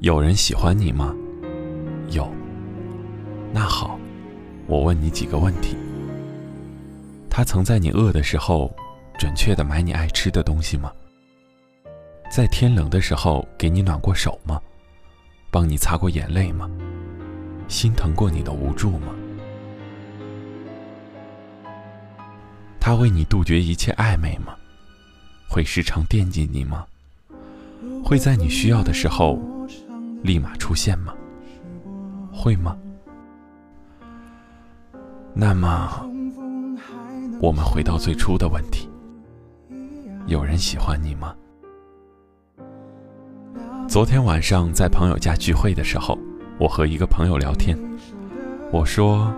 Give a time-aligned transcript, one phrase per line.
[0.00, 1.12] 有人喜欢你吗？
[2.10, 2.32] 有。
[3.52, 3.98] 那好，
[4.68, 5.76] 我问你几个问题。
[7.28, 8.72] 他曾在你饿的时候，
[9.18, 10.92] 准确的买你爱吃的东西吗？
[12.30, 14.60] 在天冷的时候给你暖过手吗？
[15.50, 16.70] 帮你擦过眼泪吗？
[17.66, 19.12] 心疼过你的无助吗？
[22.78, 24.54] 他为你杜绝一切暧昧吗？
[25.48, 26.86] 会时常惦记你吗？
[28.04, 29.40] 会在你需要的时候
[30.22, 31.14] 立马出现吗？
[32.32, 32.76] 会吗？
[35.34, 36.04] 那么，
[37.40, 38.90] 我们回到最初的问题：
[40.26, 41.34] 有人喜欢你吗？
[43.88, 46.18] 昨天晚上在朋友家聚会的时候，
[46.58, 47.78] 我和一个朋友聊天，
[48.72, 49.32] 我说：“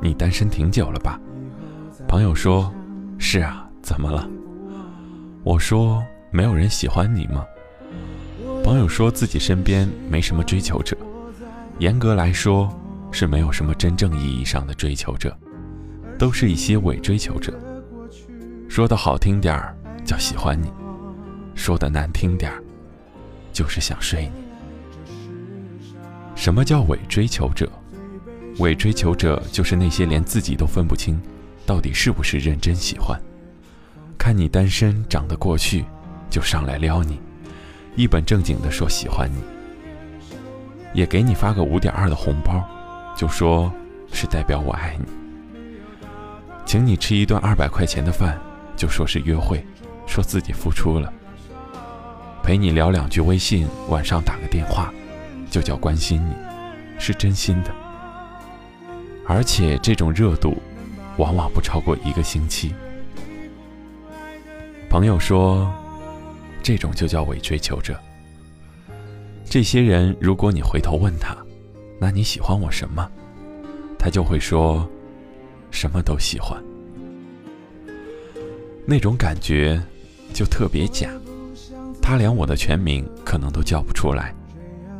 [0.00, 1.18] 你单身挺久了吧？”
[2.06, 2.72] 朋友说
[3.18, 4.28] ：“是啊，怎么了？”
[5.42, 7.44] 我说：“没有人喜欢你吗？”
[8.68, 10.94] 朋友说自己身边没什么追求者，
[11.78, 12.70] 严格来说
[13.10, 15.34] 是没有什么真正意义上的追求者，
[16.18, 17.58] 都是一些伪追求者。
[18.68, 19.74] 说的好听点儿
[20.04, 20.70] 叫喜欢你，
[21.54, 22.62] 说的难听点儿。
[23.54, 25.22] 就是想睡你。
[26.34, 27.72] 什么叫伪追求者？
[28.58, 31.18] 伪追求者就是那些连自己都分不清，
[31.64, 33.18] 到底是不是认真喜欢。
[34.18, 35.86] 看你单身长得过去，
[36.28, 37.18] 就上来撩你，
[37.98, 39.42] 一本正经的说喜欢你，
[40.94, 42.64] 也给你发个五点二的红包，
[43.16, 43.72] 就说
[44.12, 45.06] 是代表我爱你。
[46.64, 48.38] 请你吃一顿二百块钱的饭，
[48.76, 49.66] 就说是约会，
[50.06, 51.12] 说自己付出了。
[52.40, 54.94] 陪你聊两句微信，晚上打个电话，
[55.50, 56.32] 就叫关心你，
[57.00, 57.74] 是真心的。
[59.26, 60.56] 而且这种热度，
[61.16, 62.72] 往往不超过一个星期。
[64.88, 65.68] 朋友说，
[66.68, 67.98] 这种就叫伪追求者。
[69.42, 71.34] 这些人，如果你回头问他，
[71.98, 73.10] 那你喜欢我什么？
[73.98, 74.86] 他就会说，
[75.70, 76.62] 什么都喜欢。
[78.84, 79.82] 那种感觉，
[80.34, 81.08] 就特别假。
[82.02, 84.34] 他连我的全名可能都叫不出来，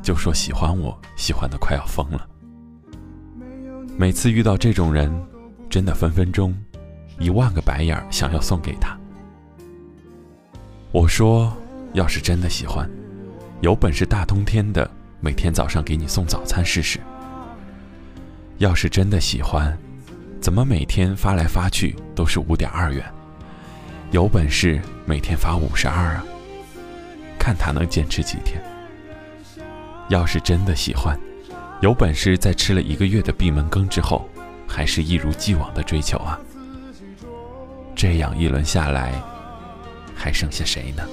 [0.03, 2.27] 就说喜欢我，喜欢的快要疯了。
[3.99, 5.13] 每次遇到这种人，
[5.69, 6.57] 真的分分钟
[7.19, 8.98] 一万个白眼想要送给他。
[10.91, 11.55] 我说，
[11.93, 12.89] 要是真的喜欢，
[13.61, 14.91] 有本事大冬天的
[15.21, 16.99] 每天早上给你送早餐试试。
[18.57, 19.77] 要是真的喜欢，
[20.41, 23.05] 怎么每天发来发去都是五点二元？
[24.13, 26.25] 有本事每天发五十二啊！
[27.39, 28.59] 看他能坚持几天。
[30.09, 31.21] 要是真的喜欢，
[31.83, 34.27] 有本事在吃了一个月的闭门羹之后，
[34.67, 36.41] 还是一如既往的追求啊！
[37.95, 39.13] 这样一轮下来，
[40.19, 41.05] 还剩下谁呢？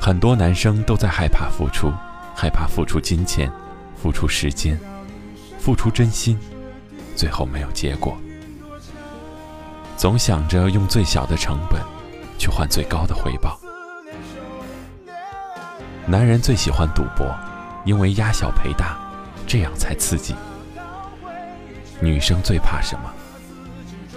[0.00, 1.92] 很多男生都在害怕付出，
[2.34, 3.50] 害怕付出金钱，
[4.00, 4.78] 付出时间，
[5.58, 6.38] 付出真心，
[7.16, 8.16] 最后没有结果，
[9.96, 11.80] 总想着用最小的成本
[12.38, 13.58] 去换最高的回报。
[16.06, 17.32] 男人最喜欢赌博，
[17.84, 18.96] 因为压小赔大，
[19.46, 20.34] 这样才刺激。
[22.00, 23.12] 女生最怕什么？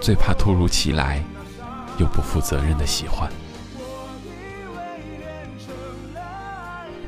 [0.00, 1.22] 最怕突如其来
[1.98, 3.30] 又不负责任的喜欢。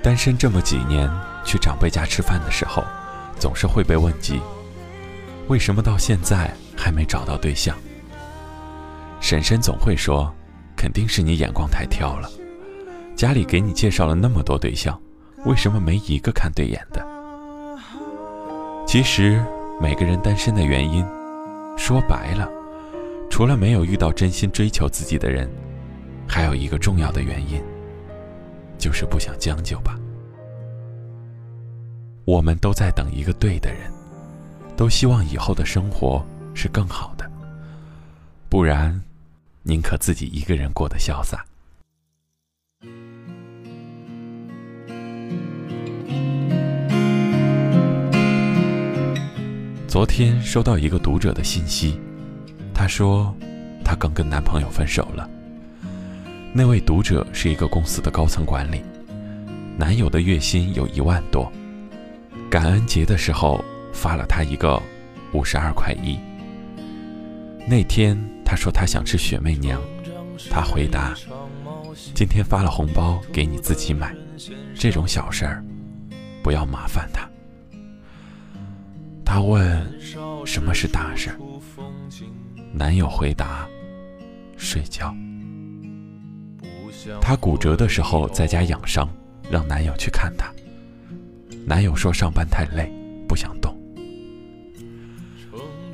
[0.02, 1.10] 单身这么几年，
[1.44, 2.84] 去长辈家吃饭的时候，
[3.38, 4.40] 总是会被问及：
[5.48, 7.76] 为什么到现在还没找到对象？
[9.20, 10.32] 婶婶总会说：
[10.76, 12.30] 肯定是你眼光太挑了。
[13.16, 14.98] 家里给你介绍了那么多对象，
[15.44, 17.04] 为什么没一个看对眼的？
[18.86, 19.44] 其实
[19.80, 21.04] 每个人单身的原因，
[21.76, 22.48] 说白了，
[23.38, 25.48] 除了没有遇到真心追求自己的人，
[26.26, 27.62] 还有一个重要的原因，
[28.76, 29.96] 就是不想将就吧。
[32.24, 33.92] 我们都在等一个对的人，
[34.76, 36.20] 都希望以后的生活
[36.52, 37.30] 是更好的，
[38.48, 39.00] 不然，
[39.62, 41.44] 宁可自己一个人过得潇洒。
[49.86, 52.00] 昨天收到一个读者的信息，
[52.78, 53.34] 她说
[53.84, 55.28] 她刚跟男朋友分手了。
[56.52, 58.80] 那位读者是一个公司的高层管理，
[59.76, 61.50] 男友的月薪有一万多，
[62.48, 63.60] 感恩节的时候
[63.92, 64.80] 发了她一个
[65.32, 66.16] 五十二块一。
[67.66, 69.82] 那天她说她想吃雪媚娘，
[70.48, 71.14] 他回答：
[72.14, 74.14] 今天发了红包给你自己买，
[74.76, 75.64] 这种小事儿
[76.44, 77.28] 不要麻烦他。
[79.24, 79.84] 他问
[80.46, 81.30] ：“什么是大事？”
[82.72, 83.66] 男友回答
[84.56, 85.14] ：“睡觉。”
[87.20, 89.08] 他骨折的时候在家养伤，
[89.50, 90.52] 让男友去看她。
[91.66, 92.90] 男友说上班太累，
[93.28, 93.76] 不想动。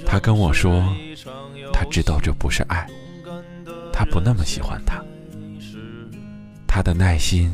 [0.04, 0.94] 她跟我说，
[1.72, 2.86] 她知道这不是爱，
[3.92, 5.02] 她不那么喜欢他，
[6.66, 7.50] 她的耐心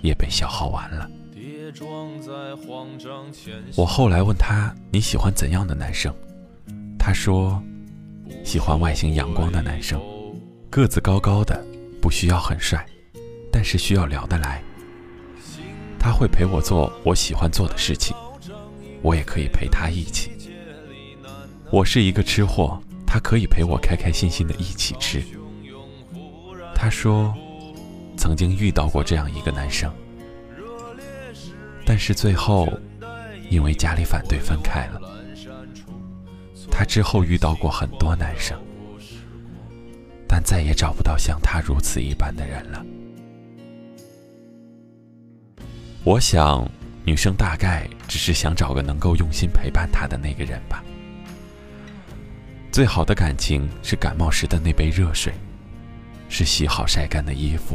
[0.00, 1.08] 也被消耗完了。
[3.76, 6.14] 我后来问他你喜欢怎样的男生？
[6.98, 7.62] 他说，
[8.44, 10.00] 喜欢外形阳光的男生，
[10.70, 11.64] 个子高高的，
[12.00, 12.84] 不需要很帅，
[13.52, 14.62] 但是需要聊得来。
[15.98, 18.16] 他会陪我做我喜欢做的事情，
[19.02, 20.30] 我也可以陪他一起。
[21.70, 25.22] 我是一个吃货，他可以陪我开开心心的一起吃。
[26.74, 27.34] 他说，
[28.16, 29.92] 曾经遇到过这样一个男生。
[31.84, 32.68] 但是最后，
[33.50, 35.00] 因为家里反对分开了。
[36.78, 38.56] 她之后遇到过很多男生，
[40.28, 42.86] 但再也找不到像他如此一般的人了。
[46.04, 46.70] 我想，
[47.04, 50.84] 女生大概只是想找个能够用心陪伴她的那个人吧。
[52.70, 55.32] 最好的感情是感冒时的那杯热水，
[56.28, 57.74] 是洗好晒干的衣服，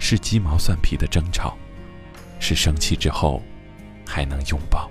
[0.00, 1.56] 是鸡毛蒜皮的争吵。
[2.40, 3.40] 是生气之后
[4.04, 4.90] 还能拥抱。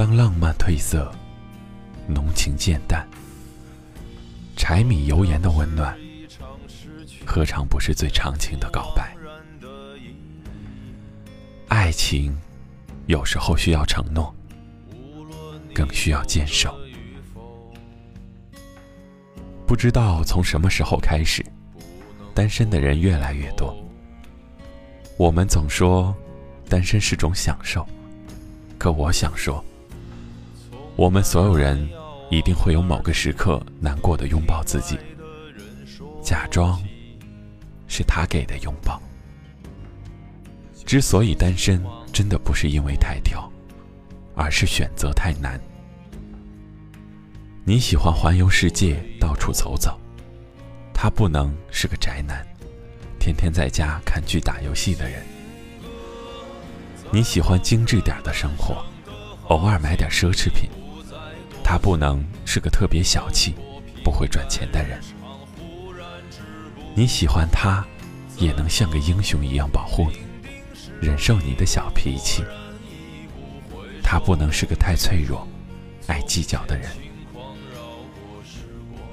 [0.00, 1.12] 当浪漫褪色，
[2.08, 3.06] 浓情渐淡，
[4.56, 5.94] 柴米油盐的温暖，
[7.26, 9.14] 何尝不是最长情的告白？
[11.68, 12.34] 爱情
[13.08, 14.34] 有时候需要承诺，
[15.74, 16.74] 更需要坚守。
[19.66, 21.44] 不知道从什么时候开始。
[22.32, 23.76] 单身的人越来越多。
[25.18, 26.16] 我们总说，
[26.70, 27.86] 单身是种享受，
[28.78, 29.62] 可我想说，
[31.00, 31.88] 我们所有人
[32.28, 34.98] 一定会有某个时刻难过的拥抱自己，
[36.22, 36.78] 假装
[37.88, 39.00] 是他给的拥抱。
[40.84, 41.82] 之所以单身，
[42.12, 43.50] 真的不是因为太挑，
[44.34, 45.58] 而是选择太难。
[47.64, 49.98] 你喜欢环游世界，到处走走。
[50.92, 52.46] 他不能是个宅男，
[53.18, 55.22] 天天在家看剧打游戏的人。
[57.10, 58.84] 你喜欢精致点的生活，
[59.48, 60.68] 偶尔买点奢侈品。
[61.70, 63.54] 他不能是个特别小气、
[64.02, 64.98] 不会赚钱的人。
[66.96, 67.86] 你喜欢他，
[68.38, 70.18] 也能像个英雄一样保护你，
[71.00, 72.42] 忍受你的小脾气。
[74.02, 75.46] 他不能是个太脆弱、
[76.08, 76.90] 爱计较的人。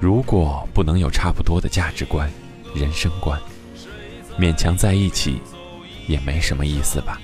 [0.00, 2.28] 如果不能有差不多的价值观、
[2.74, 3.40] 人生观，
[4.36, 5.40] 勉强在一起
[6.08, 7.20] 也没什么意思吧？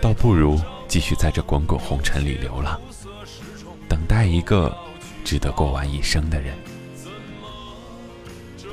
[0.00, 0.58] 倒不如
[0.88, 2.80] 继续在这滚滚红尘里流浪，
[3.90, 4.74] 等待一个
[5.24, 6.54] 值得过完一生的人。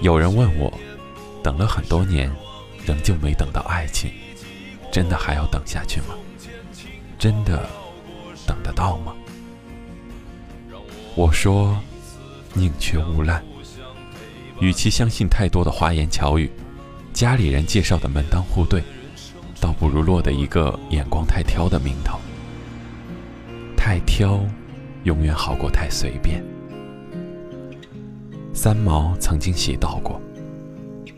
[0.02, 0.72] 有人问我，
[1.44, 2.32] 等了很多年，
[2.86, 4.12] 仍旧没等到爱情，
[4.92, 6.16] 真的还要等下去吗？
[7.18, 7.68] 真的
[8.46, 9.14] 等得到吗？
[11.16, 11.76] 我说。
[12.54, 13.40] 宁缺毋滥，
[14.60, 16.50] 与其相信太多的花言巧语，
[17.14, 18.82] 家里人介绍的门当户对，
[19.62, 22.20] 倒不如落得一个眼光太挑的名头。
[23.76, 24.44] 太挑，
[25.04, 26.44] 永远好过太随便。
[28.54, 30.20] 三毛曾经写到过：“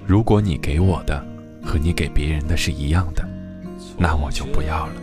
[0.06, 1.26] 如果你给我的
[1.64, 3.28] 和你给别人的是一样的，
[3.98, 4.94] 那我就不要了。”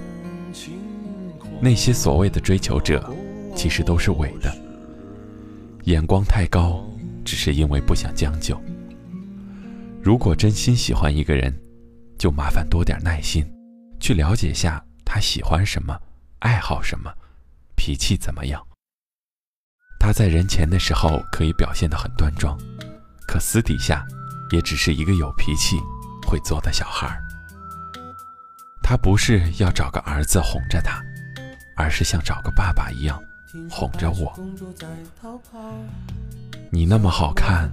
[1.61, 3.11] 那些所谓的追求者，
[3.55, 4.55] 其实都是伪的。
[5.85, 6.85] 眼光太高，
[7.25, 8.61] 只是因为不想将就。
[10.03, 11.55] 如果真心喜欢一个人，
[12.19, 13.47] 就麻烦多点耐心，
[13.99, 15.99] 去了解下他喜欢什么，
[16.41, 17.11] 爱好什么，
[17.77, 18.66] 脾气怎么样。
[20.07, 22.57] 他在人前的时候可以表现得很端庄，
[23.27, 24.07] 可私底下
[24.53, 25.81] 也只是一个有脾气、
[26.25, 27.19] 会做的小孩。
[28.85, 31.03] 他不是要找个儿子哄着他，
[31.77, 33.21] 而是像找个爸爸一样。
[33.69, 34.33] 哄着我，
[36.71, 37.69] 你那么好看，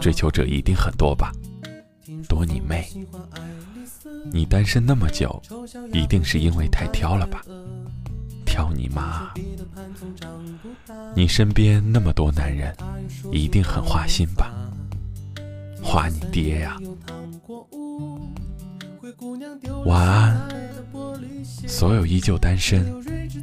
[0.00, 1.30] 追求者一定很多吧？
[2.26, 2.88] 多你妹！
[4.32, 5.42] 你单身那么久，
[5.92, 7.42] 一定是因为太挑了吧？
[8.56, 9.34] 挑你妈！
[11.14, 12.74] 你身边那么多男人，
[13.30, 14.50] 一定很花心吧？
[15.82, 16.78] 花你爹呀！
[19.84, 20.48] 晚安，
[21.68, 22.82] 所有依旧单身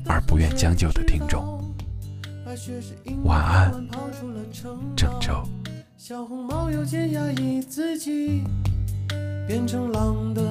[0.08, 1.64] 而不愿将就的听众。
[3.24, 3.72] 晚安，
[4.96, 5.48] 郑州。
[5.96, 8.44] 小红帽有件压抑自己，
[9.48, 10.42] 变成狼的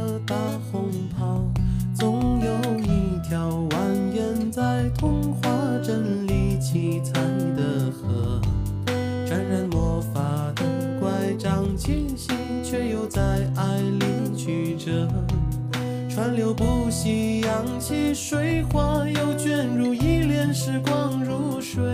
[16.32, 21.84] 川流不息，扬起水花，又卷入一帘时光如水，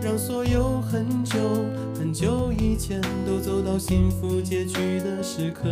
[0.00, 1.66] 让所有很久
[1.98, 5.68] 很久以前都走到幸福结局的时刻。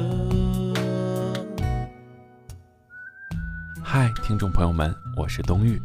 [3.80, 5.80] 嗨，听众朋友们，我是冬玉。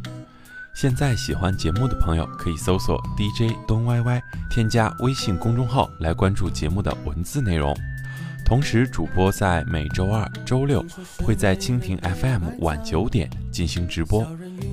[0.74, 4.20] 现在喜欢节目的朋友可以搜索 DJ 东 YY，
[4.50, 7.72] 添加微信公众号来关注节目的文字内容。
[8.44, 10.84] 同时，主播在每周二、周六
[11.18, 14.26] 会在蜻蜓 FM 晚九点进行直播，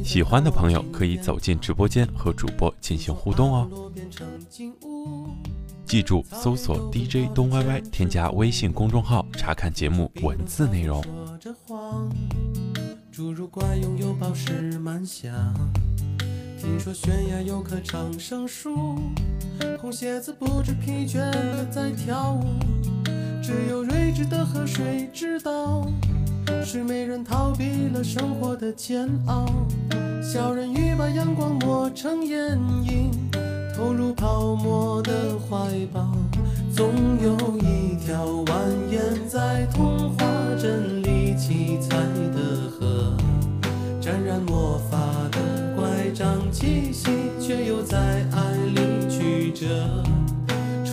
[0.03, 3.91] 喜欢的朋友可以走进直播间和主播进行互动哦。
[5.85, 11.03] 记住，搜索 DJ 东 YY，添加微信公众号查看节目文字内容。
[16.57, 18.97] 听说悬崖有棵长生树，
[19.79, 22.84] 红鞋子不知疲倦地在跳舞。
[23.45, 25.87] 只有睿智的河水知道，
[26.63, 29.45] 睡美人逃避了生活的煎熬。
[30.19, 32.57] 小人鱼把阳光磨成眼
[32.89, 33.11] 影，
[33.75, 35.57] 投入泡沫的怀
[35.93, 36.11] 抱。
[36.75, 38.47] 总有一条蜿
[38.89, 40.25] 蜒在童话
[40.59, 41.95] 镇里七彩
[42.33, 43.15] 的河，
[44.01, 44.97] 沾染魔法
[45.31, 46.09] 的乖。
[46.15, 50.04] 张气息，却又在爱里曲折。